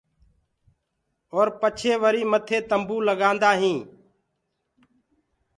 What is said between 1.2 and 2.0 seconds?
اور پڇي